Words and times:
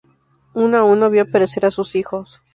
Uno 0.61 0.77
a 0.79 0.83
uno 0.83 1.11
vio 1.11 1.29
perecer 1.29 1.63
a 1.67 1.69
sus 1.69 1.95
hijos. 1.95 2.41